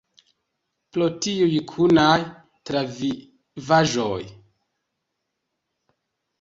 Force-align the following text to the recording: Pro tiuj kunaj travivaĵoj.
Pro 0.95 1.09
tiuj 1.25 1.59
kunaj 1.73 2.15
travivaĵoj. 2.71 4.19